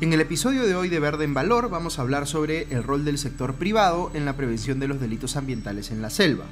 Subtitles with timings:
[0.00, 3.04] En el episodio de hoy de Verde en Valor vamos a hablar sobre el rol
[3.04, 6.46] del sector privado en la prevención de los delitos ambientales en la selva.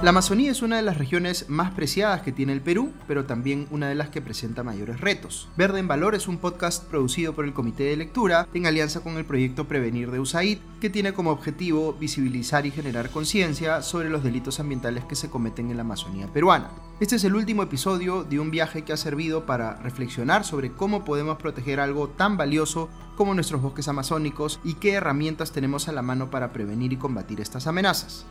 [0.00, 3.66] La Amazonía es una de las regiones más preciadas que tiene el Perú, pero también
[3.72, 5.48] una de las que presenta mayores retos.
[5.56, 9.16] Verde en Valor es un podcast producido por el Comité de Lectura en alianza con
[9.16, 14.22] el proyecto Prevenir de USAID, que tiene como objetivo visibilizar y generar conciencia sobre los
[14.22, 16.70] delitos ambientales que se cometen en la Amazonía peruana.
[17.00, 21.04] Este es el último episodio de un viaje que ha servido para reflexionar sobre cómo
[21.04, 26.02] podemos proteger algo tan valioso como nuestros bosques amazónicos y qué herramientas tenemos a la
[26.02, 28.26] mano para prevenir y combatir estas amenazas.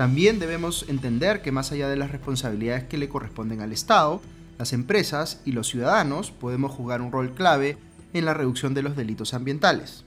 [0.00, 4.22] También debemos entender que más allá de las responsabilidades que le corresponden al Estado,
[4.56, 7.76] las empresas y los ciudadanos podemos jugar un rol clave
[8.14, 10.06] en la reducción de los delitos ambientales.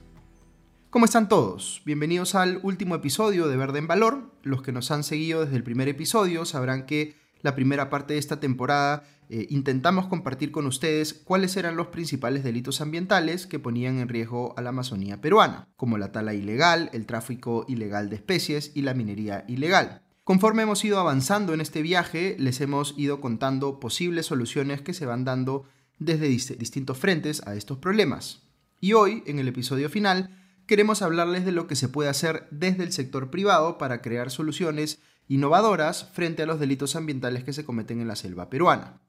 [0.90, 1.80] ¿Cómo están todos?
[1.84, 4.32] Bienvenidos al último episodio de Verde en Valor.
[4.42, 8.18] Los que nos han seguido desde el primer episodio sabrán que la primera parte de
[8.18, 13.98] esta temporada eh, intentamos compartir con ustedes cuáles eran los principales delitos ambientales que ponían
[13.98, 18.72] en riesgo a la Amazonía peruana, como la tala ilegal, el tráfico ilegal de especies
[18.74, 20.00] y la minería ilegal.
[20.24, 25.04] Conforme hemos ido avanzando en este viaje, les hemos ido contando posibles soluciones que se
[25.04, 25.66] van dando
[25.98, 28.40] desde distintos frentes a estos problemas.
[28.80, 30.30] Y hoy, en el episodio final,
[30.66, 35.02] queremos hablarles de lo que se puede hacer desde el sector privado para crear soluciones
[35.28, 39.00] innovadoras frente a los delitos ambientales que se cometen en la selva peruana.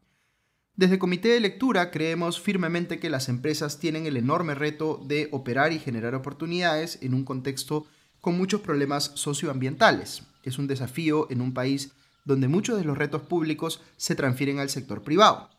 [0.75, 5.71] Desde Comité de Lectura creemos firmemente que las empresas tienen el enorme reto de operar
[5.71, 7.85] y generar oportunidades en un contexto
[8.19, 10.23] con muchos problemas socioambientales.
[10.43, 11.93] Es un desafío en un país
[12.25, 15.54] donde muchos de los retos públicos se transfieren al sector privado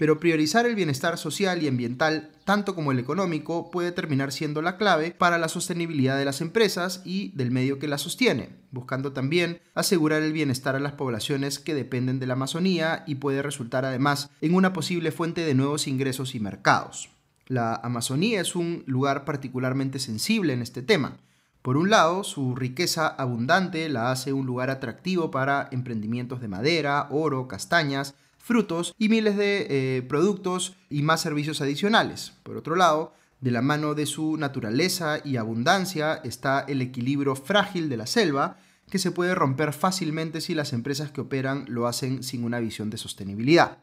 [0.00, 4.78] pero priorizar el bienestar social y ambiental, tanto como el económico, puede terminar siendo la
[4.78, 9.60] clave para la sostenibilidad de las empresas y del medio que las sostiene, buscando también
[9.74, 14.30] asegurar el bienestar a las poblaciones que dependen de la Amazonía y puede resultar además
[14.40, 17.10] en una posible fuente de nuevos ingresos y mercados.
[17.46, 21.18] La Amazonía es un lugar particularmente sensible en este tema.
[21.60, 27.06] Por un lado, su riqueza abundante la hace un lugar atractivo para emprendimientos de madera,
[27.10, 32.32] oro, castañas, frutos y miles de eh, productos y más servicios adicionales.
[32.42, 37.88] Por otro lado, de la mano de su naturaleza y abundancia está el equilibrio frágil
[37.88, 38.58] de la selva,
[38.90, 42.90] que se puede romper fácilmente si las empresas que operan lo hacen sin una visión
[42.90, 43.78] de sostenibilidad.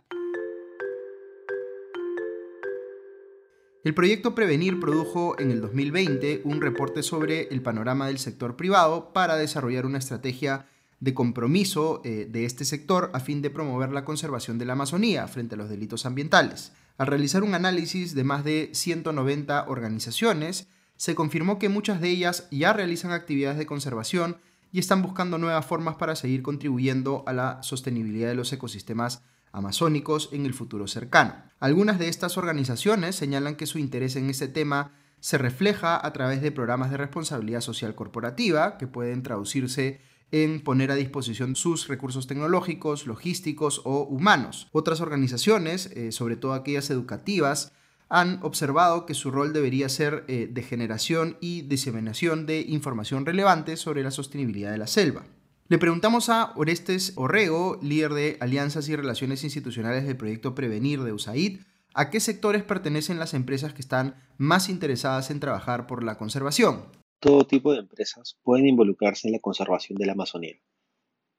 [3.84, 9.13] El proyecto Prevenir produjo en el 2020 un reporte sobre el panorama del sector privado
[9.13, 10.67] para desarrollar una estrategia
[11.00, 15.28] de compromiso eh, de este sector a fin de promover la conservación de la Amazonía
[15.28, 16.72] frente a los delitos ambientales.
[16.97, 22.47] Al realizar un análisis de más de 190 organizaciones, se confirmó que muchas de ellas
[22.50, 24.38] ya realizan actividades de conservación
[24.72, 29.22] y están buscando nuevas formas para seguir contribuyendo a la sostenibilidad de los ecosistemas
[29.52, 31.35] amazónicos en el futuro cercano.
[31.59, 36.41] Algunas de estas organizaciones señalan que su interés en este tema se refleja a través
[36.41, 40.02] de programas de responsabilidad social corporativa que pueden traducirse
[40.32, 44.68] en poner a disposición sus recursos tecnológicos, logísticos o humanos.
[44.72, 47.72] Otras organizaciones, eh, sobre todo aquellas educativas,
[48.10, 53.78] han observado que su rol debería ser eh, de generación y diseminación de información relevante
[53.78, 55.26] sobre la sostenibilidad de la selva.
[55.70, 61.12] Le preguntamos a Orestes Orrego, líder de Alianzas y Relaciones Institucionales del proyecto Prevenir de
[61.12, 61.59] USAID,
[61.94, 66.86] a qué sectores pertenecen las empresas que están más interesadas en trabajar por la conservación.
[67.19, 70.61] Todo tipo de empresas pueden involucrarse en la conservación de la Amazonía.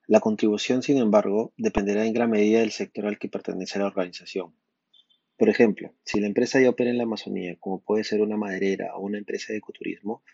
[0.09, 4.57] La contribución, sin embargo, dependerá en gran medida del sector al que pertenece la organización.
[5.37, 8.97] Por ejemplo, si la empresa ya opera en la Amazonía, como puede ser una maderera
[8.97, 10.25] o una empresa de ecoturismo,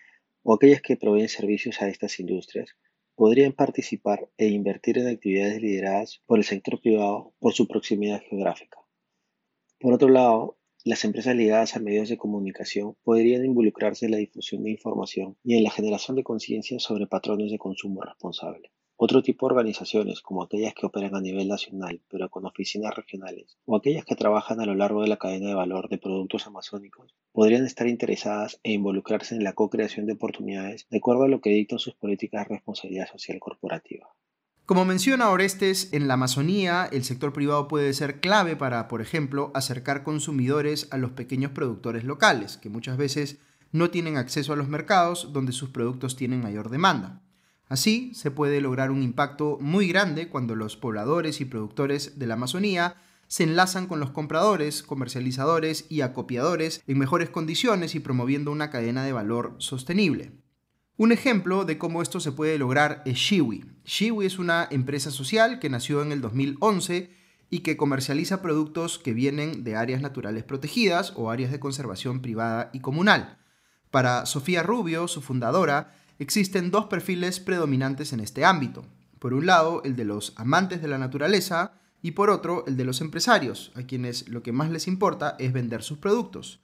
[0.42, 2.74] o aquellas que proveen servicios a estas industrias,
[3.14, 8.78] podrían participar e invertir en actividades lideradas por el sector privado por su proximidad geográfica.
[9.78, 10.56] Por otro lado,
[10.86, 15.56] las empresas ligadas a medios de comunicación podrían involucrarse en la difusión de información y
[15.56, 18.70] en la generación de conciencia sobre patrones de consumo responsable.
[18.96, 23.56] Otro tipo de organizaciones, como aquellas que operan a nivel nacional, pero con oficinas regionales,
[23.64, 27.14] o aquellas que trabajan a lo largo de la cadena de valor de productos amazónicos,
[27.32, 31.48] podrían estar interesadas e involucrarse en la co-creación de oportunidades de acuerdo a lo que
[31.48, 34.14] dictan sus políticas de responsabilidad social corporativa.
[34.66, 39.50] Como menciona Orestes, en la Amazonía el sector privado puede ser clave para, por ejemplo,
[39.52, 43.36] acercar consumidores a los pequeños productores locales, que muchas veces
[43.72, 47.20] no tienen acceso a los mercados donde sus productos tienen mayor demanda.
[47.68, 52.34] Así, se puede lograr un impacto muy grande cuando los pobladores y productores de la
[52.34, 52.96] Amazonía
[53.26, 59.04] se enlazan con los compradores, comercializadores y acopiadores en mejores condiciones y promoviendo una cadena
[59.04, 60.32] de valor sostenible.
[60.96, 63.64] Un ejemplo de cómo esto se puede lograr es Shiwi.
[63.84, 67.10] Shiwi es una empresa social que nació en el 2011
[67.50, 72.70] y que comercializa productos que vienen de áreas naturales protegidas o áreas de conservación privada
[72.72, 73.38] y comunal.
[73.90, 78.86] Para Sofía Rubio, su fundadora, existen dos perfiles predominantes en este ámbito.
[79.18, 82.84] Por un lado, el de los amantes de la naturaleza y por otro, el de
[82.84, 86.63] los empresarios, a quienes lo que más les importa es vender sus productos.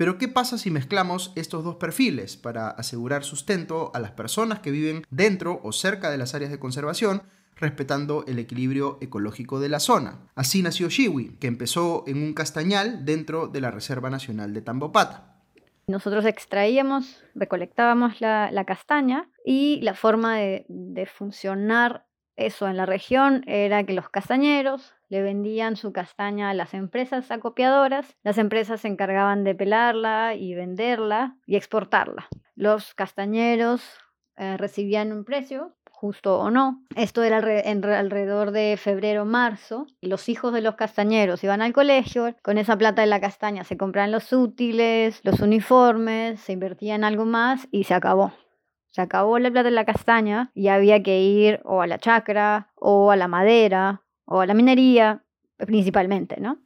[0.00, 4.70] Pero ¿qué pasa si mezclamos estos dos perfiles para asegurar sustento a las personas que
[4.70, 7.20] viven dentro o cerca de las áreas de conservación,
[7.56, 10.20] respetando el equilibrio ecológico de la zona?
[10.34, 15.34] Así nació Shiwi, que empezó en un castañal dentro de la Reserva Nacional de Tambopata.
[15.86, 22.06] Nosotros extraíamos, recolectábamos la, castaña y la forma de, de funcionar
[22.46, 27.30] eso en la región era que los castañeros le vendían su castaña a las empresas
[27.30, 32.28] acopiadoras, las empresas se encargaban de pelarla y venderla y exportarla.
[32.54, 33.82] Los castañeros
[34.36, 36.82] eh, recibían un precio, justo o no.
[36.96, 39.86] Esto era alrededor de febrero-marzo.
[40.00, 43.76] Los hijos de los castañeros iban al colegio, con esa plata de la castaña se
[43.76, 48.32] compraban los útiles, los uniformes, se invertía en algo más y se acabó.
[48.90, 52.72] Se acabó la plata de la castaña y había que ir o a la chacra
[52.74, 55.24] o a la madera o a la minería
[55.56, 56.58] principalmente, ¿no?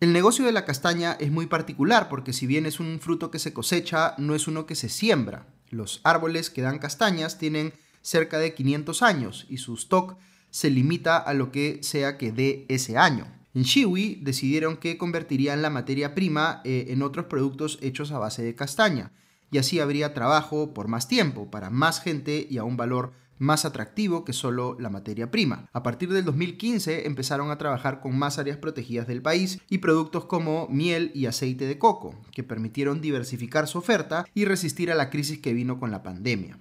[0.00, 3.38] El negocio de la castaña es muy particular porque si bien es un fruto que
[3.38, 5.46] se cosecha, no es uno que se siembra.
[5.68, 10.16] Los árboles que dan castañas tienen cerca de 500 años y su stock
[10.48, 13.26] se limita a lo que sea que dé ese año.
[13.52, 18.42] En Shiwi decidieron que convertirían la materia prima eh, en otros productos hechos a base
[18.42, 19.12] de castaña
[19.50, 23.64] y así habría trabajo por más tiempo para más gente y a un valor más
[23.64, 25.68] atractivo que solo la materia prima.
[25.72, 30.26] A partir del 2015 empezaron a trabajar con más áreas protegidas del país y productos
[30.26, 35.08] como miel y aceite de coco, que permitieron diversificar su oferta y resistir a la
[35.08, 36.60] crisis que vino con la pandemia.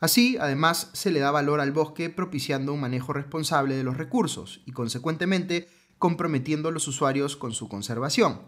[0.00, 4.60] Así, además, se le da valor al bosque propiciando un manejo responsable de los recursos
[4.66, 8.40] y, consecuentemente, comprometiendo a los usuarios con su conservación.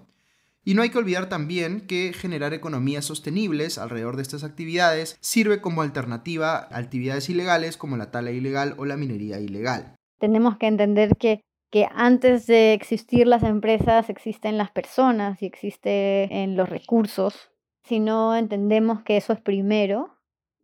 [0.65, 5.61] Y no hay que olvidar también que generar economías sostenibles alrededor de estas actividades sirve
[5.61, 9.95] como alternativa a actividades ilegales como la tala ilegal o la minería ilegal.
[10.19, 11.41] Tenemos que entender que,
[11.71, 17.51] que antes de existir las empresas existen las personas y existen los recursos.
[17.85, 20.19] Si no entendemos que eso es primero,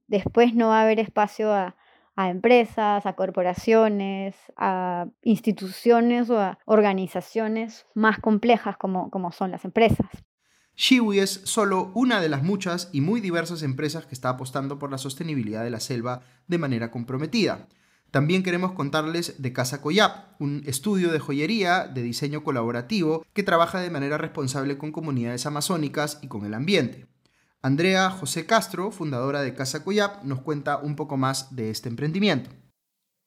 [0.08, 1.74] después no va a haber espacio a,
[2.16, 9.64] a empresas, a corporaciones, a instituciones o a organizaciones más complejas como, como son las
[9.64, 10.08] empresas.
[10.76, 14.90] Shiwi es solo una de las muchas y muy diversas empresas que está apostando por
[14.90, 17.68] la sostenibilidad de la selva de manera comprometida.
[18.10, 23.80] También queremos contarles de Casa Coyap, un estudio de joyería de diseño colaborativo que trabaja
[23.80, 27.06] de manera responsable con comunidades amazónicas y con el ambiente.
[27.62, 32.50] Andrea José Castro, fundadora de Casa Coyap, nos cuenta un poco más de este emprendimiento.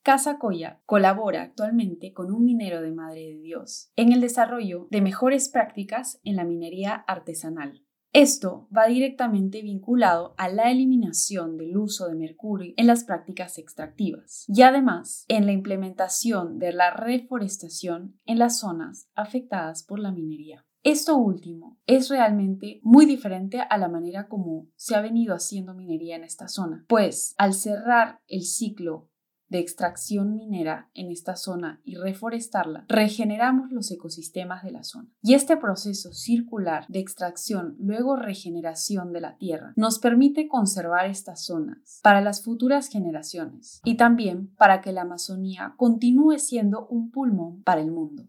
[0.01, 5.01] Casa Coyap colabora actualmente con un minero de Madre de Dios en el desarrollo de
[5.01, 7.83] mejores prácticas en la minería artesanal.
[8.11, 14.45] Esto va directamente vinculado a la eliminación del uso de mercurio en las prácticas extractivas
[14.47, 20.65] y además en la implementación de la reforestación en las zonas afectadas por la minería.
[20.83, 26.15] Esto último es realmente muy diferente a la manera como se ha venido haciendo minería
[26.15, 29.09] en esta zona, pues al cerrar el ciclo
[29.49, 35.09] de extracción minera en esta zona y reforestarla, regeneramos los ecosistemas de la zona.
[35.21, 41.43] Y este proceso circular de extracción, luego regeneración de la tierra, nos permite conservar estas
[41.43, 47.63] zonas para las futuras generaciones y también para que la Amazonía continúe siendo un pulmón
[47.63, 48.27] para el mundo.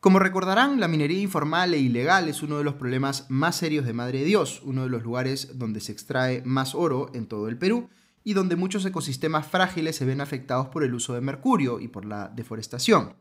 [0.00, 3.92] Como recordarán, la minería informal e ilegal es uno de los problemas más serios de
[3.92, 7.58] Madre de Dios, uno de los lugares donde se extrae más oro en todo el
[7.58, 7.90] Perú
[8.24, 12.06] y donde muchos ecosistemas frágiles se ven afectados por el uso de mercurio y por
[12.06, 13.12] la deforestación.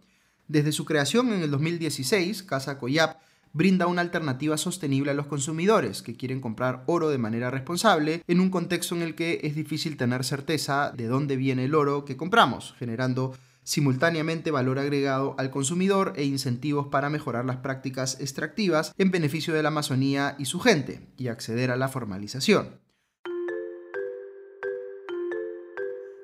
[0.48, 3.18] Desde su creación en el 2016, Casa Coyap
[3.52, 8.40] brinda una alternativa sostenible a los consumidores que quieren comprar oro de manera responsable en
[8.40, 12.16] un contexto en el que es difícil tener certeza de dónde viene el oro que
[12.16, 13.34] compramos, generando
[13.70, 19.62] simultáneamente valor agregado al consumidor e incentivos para mejorar las prácticas extractivas en beneficio de
[19.62, 22.80] la Amazonía y su gente, y acceder a la formalización.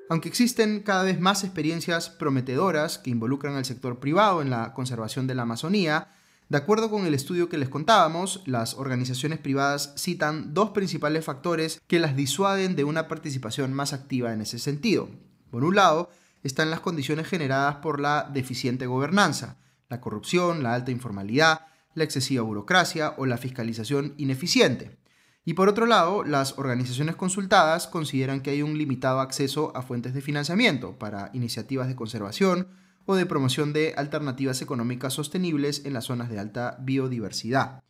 [0.10, 5.28] Aunque existen cada vez más experiencias prometedoras que involucran al sector privado en la conservación
[5.28, 6.08] de la Amazonía,
[6.50, 11.80] de acuerdo con el estudio que les contábamos, las organizaciones privadas citan dos principales factores
[11.86, 15.10] que las disuaden de una participación más activa en ese sentido.
[15.52, 16.10] Por un lado,
[16.46, 19.58] están las condiciones generadas por la deficiente gobernanza,
[19.90, 21.62] la corrupción, la alta informalidad,
[21.96, 25.00] la excesiva burocracia o la fiscalización ineficiente.
[25.44, 30.14] Y por otro lado, las organizaciones consultadas consideran que hay un limitado acceso a fuentes
[30.14, 32.68] de financiamiento para iniciativas de conservación
[33.08, 37.85] o de promoción de alternativas económicas sostenibles en las zonas de alta biodiversidad.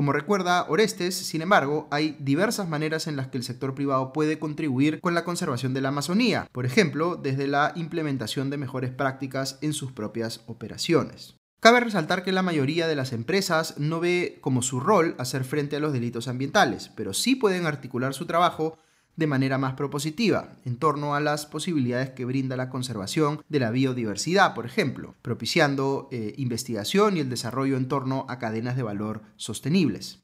[0.00, 4.38] Como recuerda Orestes, sin embargo, hay diversas maneras en las que el sector privado puede
[4.38, 9.58] contribuir con la conservación de la Amazonía, por ejemplo, desde la implementación de mejores prácticas
[9.60, 11.36] en sus propias operaciones.
[11.60, 15.76] Cabe resaltar que la mayoría de las empresas no ve como su rol hacer frente
[15.76, 18.78] a los delitos ambientales, pero sí pueden articular su trabajo
[19.20, 23.70] de manera más propositiva en torno a las posibilidades que brinda la conservación de la
[23.70, 29.20] biodiversidad, por ejemplo, propiciando eh, investigación y el desarrollo en torno a cadenas de valor
[29.36, 30.20] sostenibles.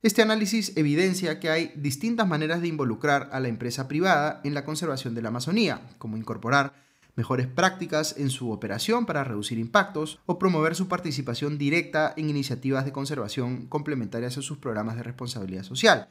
[0.00, 4.64] Este análisis evidencia que hay distintas maneras de involucrar a la empresa privada en la
[4.64, 6.72] conservación de la Amazonía, como incorporar
[7.16, 12.86] mejores prácticas en su operación para reducir impactos o promover su participación directa en iniciativas
[12.86, 16.08] de conservación complementarias a sus programas de responsabilidad social,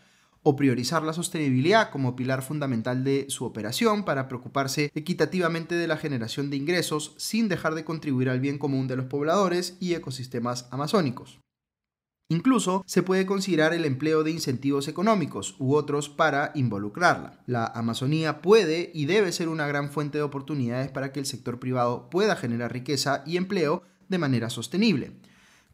[0.47, 5.97] o priorizar la sostenibilidad como pilar fundamental de su operación para preocuparse equitativamente de la
[5.97, 10.67] generación de ingresos sin dejar de contribuir al bien común de los pobladores y ecosistemas
[10.69, 11.39] amazónicos.
[12.29, 17.43] Incluso se puede considerar el empleo de incentivos económicos u otros para involucrarla.
[17.47, 21.59] La Amazonía puede y debe ser una gran fuente de oportunidades para que el sector
[21.59, 25.19] privado pueda generar riqueza y empleo de manera sostenible.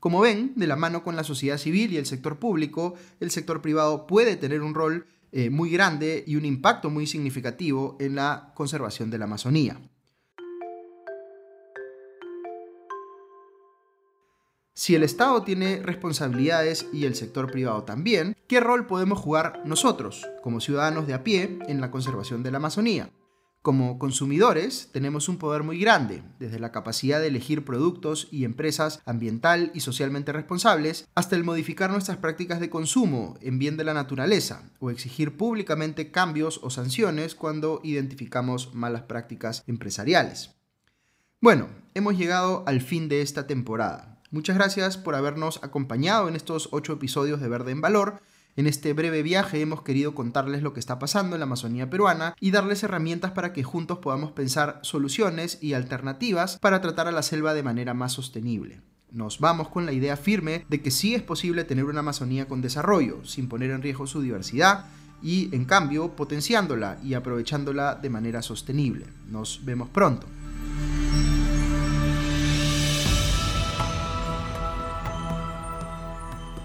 [0.02, 3.62] Como ven, de la mano con la sociedad civil y el sector público, el sector
[3.62, 8.52] privado puede tener un rol eh, muy grande y un impacto muy significativo en la
[8.56, 9.80] conservación de la Amazonía.
[14.74, 20.28] Si el Estado tiene responsabilidades y el sector privado también, ¿qué rol podemos jugar nosotros,
[20.42, 23.12] como ciudadanos de a pie, en la conservación de la Amazonía?
[23.62, 29.04] Como consumidores tenemos un poder muy grande, desde la capacidad de elegir productos y empresas
[29.06, 33.94] ambiental y socialmente responsables, hasta el modificar nuestras prácticas de consumo en bien de la
[33.94, 40.56] naturaleza, o exigir públicamente cambios o sanciones cuando identificamos malas prácticas empresariales.
[41.40, 44.24] Bueno, hemos llegado al fin de esta temporada.
[44.32, 48.24] Muchas gracias por habernos acompañado en estos ocho episodios de Verde en Valor.
[48.58, 52.36] En este breve viaje hemos querido contarles lo que está pasando en la Amazonía peruana
[52.40, 57.24] y darles herramientas para que juntos podamos pensar soluciones y alternativas para tratar a la
[57.24, 58.82] selva de manera más sostenible.
[59.10, 62.62] Nos vamos con la idea firme de que sí es posible tener una Amazonía con
[62.62, 64.86] desarrollo, sin poner en riesgo su diversidad
[65.22, 69.06] y, en cambio, potenciándola y aprovechándola de manera sostenible.
[69.30, 70.28] Nos vemos pronto.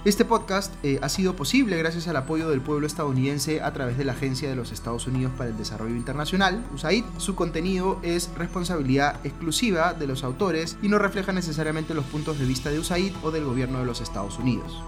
[0.06, 4.04] Este podcast eh, ha sido posible gracias al apoyo del pueblo estadounidense a través de
[4.04, 7.02] la Agencia de los Estados Unidos para el Desarrollo Internacional, USAID.
[7.18, 12.44] Su contenido es responsabilidad exclusiva de los autores y no refleja necesariamente los puntos de
[12.44, 14.80] vista de USAID o del gobierno de los Estados Unidos.